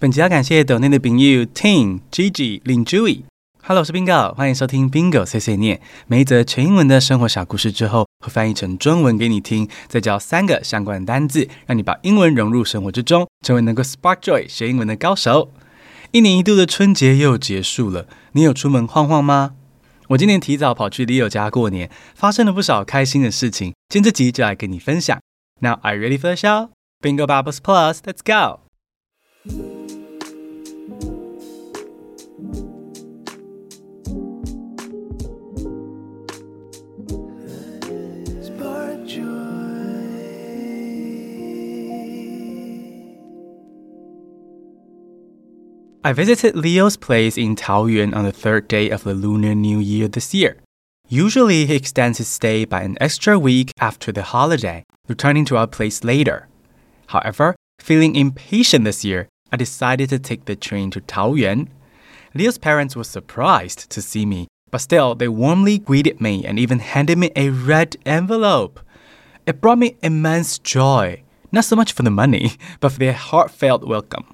[0.00, 3.22] 本集要感谢抖内的朋友 Ting、Gigi、林 Joey。
[3.64, 5.80] Hello，我是 Bingo，欢迎收听 Bingo 碎碎念。
[6.06, 15.50] 每一则全英文的生活小故事之后，会翻译成中文给你听，再教三个相关的单字，让你把英文融入生活之中，成为能够 Spark Joy 学英文的高手。
[16.12, 19.56] 一年一度的春节又结束了，你有出门晃晃吗？
[20.10, 25.18] 我今年提早跑去 Leo 家过年，发生了不少开心的事情，今天这集就来跟你分享。
[25.60, 26.68] Now, are you ready for the show?
[27.02, 28.60] Bingo Bubbles Plus, let's go!
[46.08, 50.08] I visited Leo's place in Taoyuan on the third day of the Lunar New Year
[50.08, 50.56] this year.
[51.06, 55.66] Usually, he extends his stay by an extra week after the holiday, returning to our
[55.66, 56.48] place later.
[57.08, 61.68] However, feeling impatient this year, I decided to take the train to Taoyuan.
[62.32, 66.78] Leo's parents were surprised to see me, but still, they warmly greeted me and even
[66.78, 68.80] handed me a red envelope.
[69.44, 73.86] It brought me immense joy, not so much for the money, but for their heartfelt
[73.86, 74.24] welcome.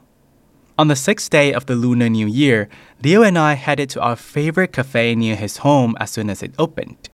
[0.77, 2.69] On the sixth day of the Lunar New Year,
[3.00, 6.53] Leo and I headed to our favorite cafe near his home as soon as it
[6.58, 7.11] opened.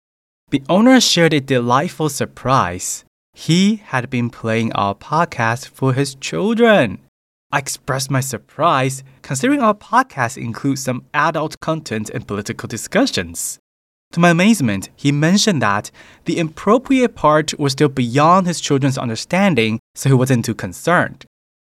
[0.48, 3.04] The owner shared a delightful surprise.
[3.34, 7.00] He had been playing our podcast for his children.
[7.52, 13.58] I expressed my surprise, considering our podcast includes some adult content and political discussions.
[14.12, 15.90] To my amazement, he mentioned that
[16.24, 21.26] the inappropriate part was still beyond his children's understanding, so he wasn't too concerned.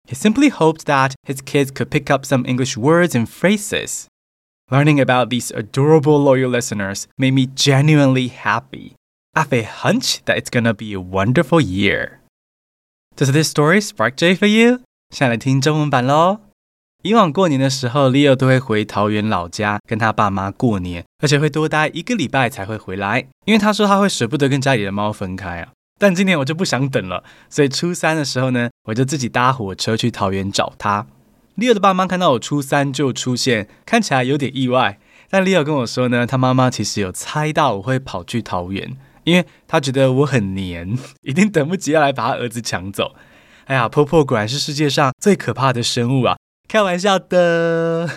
[0.08, 4.08] He simply hoped that his kids could pick up some English words and phrases.
[4.70, 8.96] Learning about these adorable loyal listeners made me genuinely happy.
[9.34, 12.20] I have a hunch that it's gonna be a wonderful year.
[13.16, 14.82] Does this story spark joy for you?
[15.10, 16.40] 现在来听中文版喽。
[17.04, 25.72] 以往过年的时候，Leo 都会回桃园老家跟他爸妈过年，而且会多待一个礼拜才会回来，因为他说他会舍不得跟家里的猫分开啊。
[25.99, 31.07] 但今年我就不想等了，所以初三的时候呢，我就自己搭火车去桃园找他。
[31.57, 34.99] Leo 的爸妈看到我初三就出现，看起来有点意外。
[35.29, 43.15] 但 Leo 跟我说呢，他妈妈其实有猜到我会跑去桃园，因为他觉得我很黏，一定等不及要来把他儿子抢走。
[43.67, 46.39] 哎呀，婆婆果然是世界上最可怕的生物啊！
[46.69, 48.09] 开玩笑的。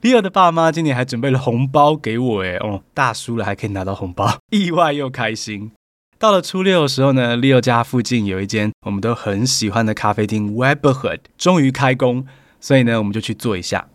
[0.00, 5.70] Leo 的爸妈今年还准备了红包给我，哎，哦，大输了还可以拿到红包，意外又开心。
[6.18, 12.26] 到了初六的时候呢，Leo 家附近有一间我们都很喜欢的咖啡厅 Weberhood 终于开工，
[12.60, 13.88] 所以呢，我们就去坐一下。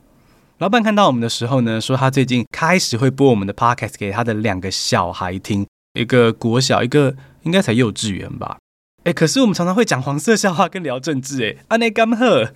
[0.59, 8.57] 老板看到我们的时候呢，说他最近开始会播我们的 podcast 给他的两个小孩听，一个国小，一个应该才幼稚园吧。
[9.05, 12.51] 哎，可是我们常常会讲黄色笑话跟聊政治，哎，安内甘赫。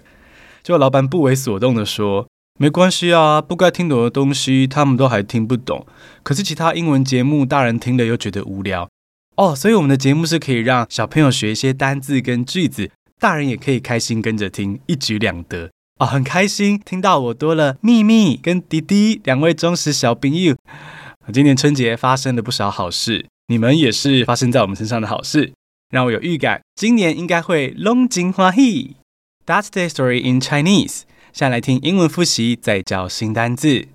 [0.62, 2.28] 就老板不为所动的说，
[2.60, 5.88] 没关系啊，不该听懂的东西他们都还听不懂，
[6.22, 8.88] 可是其他英文节目大人听了又觉得无聊。
[9.36, 16.06] 哦，所以我们的节目是可以让小朋友学一些单字跟句子，大人也可以开心跟着听，一举两得啊、哦！
[16.06, 20.56] 很开心听到我多了秘密跟弟弟两位忠实小朋友。
[21.34, 25.54] 今年春节发生了不少好事，你们也是发生在我们身上的好事，
[25.90, 28.98] 让我有预感，今年应该会龙精欢喜。
[29.48, 31.02] That's the story in Chinese。
[31.32, 33.88] 现在来听英文复习，再教新单字。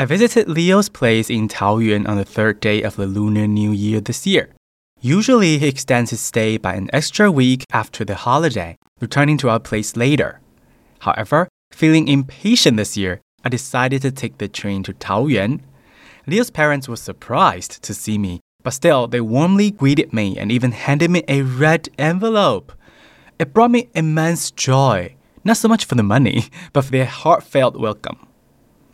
[0.00, 4.00] I visited Leo's place in Taoyuan on the third day of the Lunar New Year
[4.00, 4.48] this year.
[5.02, 9.60] Usually, he extends his stay by an extra week after the holiday, returning to our
[9.60, 10.40] place later.
[11.00, 15.60] However, feeling impatient this year, I decided to take the train to Taoyuan.
[16.26, 20.72] Leo's parents were surprised to see me, but still, they warmly greeted me and even
[20.72, 22.72] handed me a red envelope.
[23.38, 27.78] It brought me immense joy, not so much for the money, but for their heartfelt
[27.78, 28.29] welcome.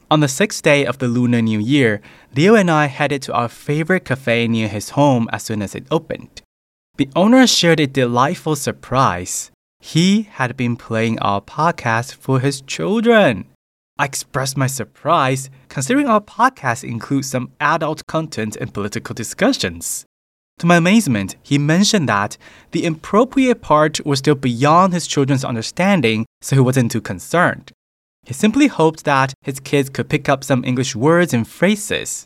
[0.08, 2.00] On the sixth day of the Lunar New Year,
[2.36, 5.84] Leo and I headed to our favorite cafe near his home as soon as it
[5.90, 6.42] opened.
[6.96, 9.50] The owner shared a delightful surprise.
[9.80, 13.46] He had been playing our podcast for his children.
[13.98, 20.06] I expressed my surprise, considering our podcast includes some adult content and political discussions.
[20.60, 22.36] To my amazement, he mentioned that
[22.70, 27.72] the inappropriate part was still beyond his children's understanding, so he wasn't too concerned.
[28.25, 32.25] He simply hoped that his kids could pick up some English words and phrases.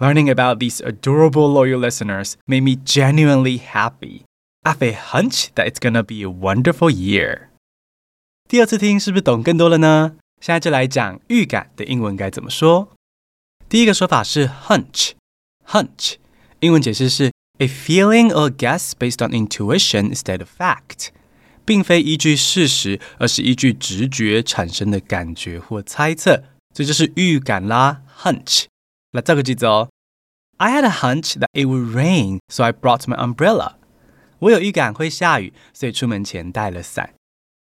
[0.00, 4.24] Learning about these adorable loyal listeners made me genuinely happy.
[4.64, 7.48] I have a hunch that it's gonna be a wonderful year.
[8.48, 10.16] 第二次听是不是懂更多了呢？
[10.40, 12.92] 现在就来讲预感的英文该怎么说。
[13.68, 16.16] 第一个说法是 hunch，hunch，
[16.60, 21.08] 英文解释是 a feeling or guess based on intuition instead of fact。
[21.67, 26.41] 并非依据事实，而是依据直觉产生的感觉或猜测，
[26.73, 28.63] 这就是预感啦，hunch。
[29.11, 29.89] 来造个句子哦
[30.55, 33.73] ，I had a hunch that it would rain, so I brought my umbrella。
[34.39, 37.13] 我有预感会下雨，所以出门前带了伞。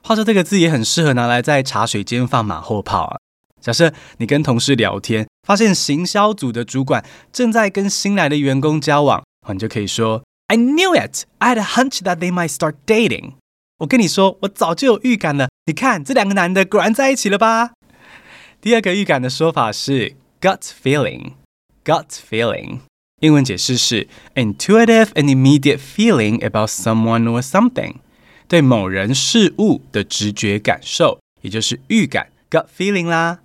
[0.05, 3.19] 话说这个字也很适合拿来在茶水间放马后炮啊。
[3.61, 13.40] 假设你跟同事聊天，发现行销组的主管正在跟新来的员工交往，你就可以说 I knew it, I had a hunch that they might start dating。
[13.81, 15.49] 我跟你说，我早就有预感了。
[15.65, 17.73] 你看，这两个男的果然在一起了吧？
[18.61, 21.33] 第二个预感的说法是 gut feeling。
[21.83, 22.81] gut feeling，
[23.21, 27.95] 英文解释是 intuitive and immediate feeling about someone or something，
[28.47, 33.39] 对某人事物的直觉感受，也就是预感 gut feeling 啦。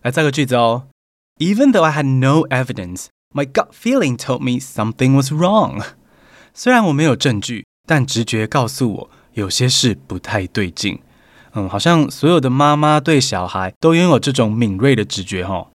[0.00, 0.88] 来造个句子哦
[1.36, 5.84] ，Even though I had no evidence, my gut feeling told me something was wrong。
[6.54, 10.98] 虽然我没有证据，但直觉告诉我有些事不太对劲。
[11.52, 15.70] 嗯，好像所有的妈妈对小孩都拥有这种敏锐的直觉哈。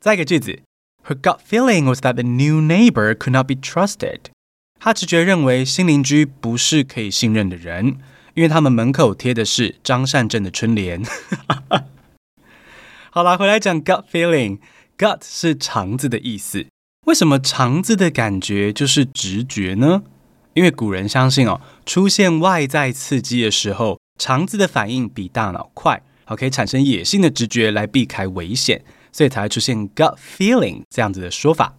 [0.00, 0.60] 再一个句子
[1.06, 4.18] ，Her gut feeling was that the new neighbor could not be trusted。
[4.80, 7.98] 她直觉认为新邻居不是可以信任的人，
[8.34, 11.04] 因为他们门口贴的是张善政的春联。
[13.10, 14.58] 好啦，回来讲 gut feeling。
[14.98, 16.66] gut 是肠子的意思。
[17.06, 20.02] 为什么肠子的感觉就是直觉呢？
[20.54, 31.74] 因为古人相信哦，出现外在刺激的时候，肠子的反应比大脑快，好，可以产生野性的直觉来避开危险，所以才会出现 gut feeling 这样子的说法。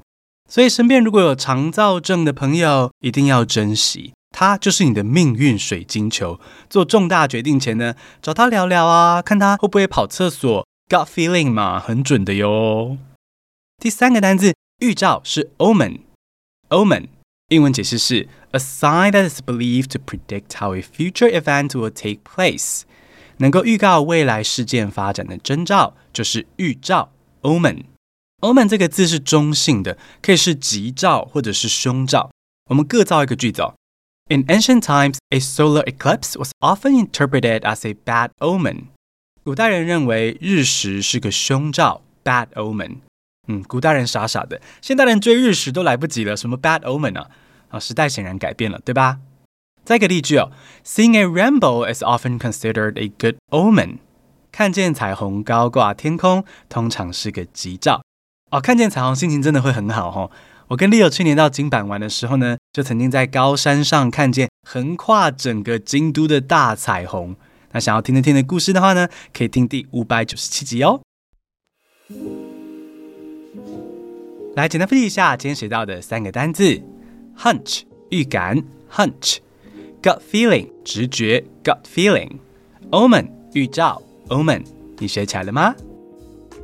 [0.49, 6.39] 所以身边如果有肠燥症的朋友，一定要珍惜，他就是你的命运水晶球。
[6.69, 10.67] 做重大决定前呢，找他聊聊啊，看他会不会跑厕所。
[10.89, 12.97] gut feeling 嘛，很准的哟。
[13.81, 17.07] 第三个单字预兆是 omen，omen
[17.48, 18.28] 英文解释是。
[18.52, 22.82] A sign that is believed to predict how a future event will take place，
[23.36, 27.12] 能够预告未来事件发展的征兆，就是预兆
[27.42, 32.30] omen。omen 这个字是中性的，可以是吉兆或者是凶兆。
[32.70, 33.74] 我们各造一个句子哦。
[34.30, 38.84] In ancient times, a solar eclipse was often interpreted as a bad omen。
[39.44, 43.00] 古代人认为日食是个凶兆，bad omen。
[43.47, 47.27] 嗯，古代人傻傻的，现代人追日食都来不及了，什么 bad omen 啊？
[47.69, 49.19] 啊，时代显然改变了，对吧？
[49.83, 50.51] 再一个例句哦
[50.85, 53.97] ，Seeing a rainbow is often considered a good omen。
[54.51, 58.01] 看见彩虹高挂天空，通常是个吉兆。
[58.51, 60.31] 哦，看见彩虹心情真的会很好哦。
[60.69, 67.35] 我跟 Leo 去年到京阪玩的时候呢，就曾经在高山上看见横跨整个京都的大彩虹。
[67.71, 71.01] 那想要听听听的故事的话呢，可以听第五百九十七集哦。
[74.55, 76.79] 来，简单复习一下今天学到的三个单字。
[77.35, 84.61] hunch 预感，hunch；gut feeling 直觉，gut feeling；omen 预兆，omen。
[84.99, 85.73] 你学起来了吗？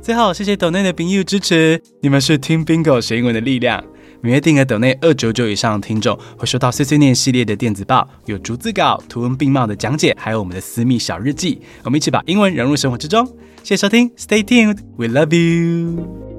[0.00, 3.82] 最后，谢谢抖内的朋友支持，你们是听 Bingo 学英文的力量。
[4.20, 11.60] 每月订阅抖内二九九以上的听众会收到碎碎念系列的电子报，有逐字稿、图文并茂的讲解，还有我们的私密小日记。
[11.82, 13.26] 我们一起把英文融入生活之中。
[13.64, 16.29] 谢谢收听，Stay tuned，We love you。